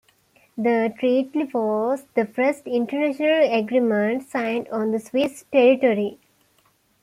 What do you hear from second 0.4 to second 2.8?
The treaty was the first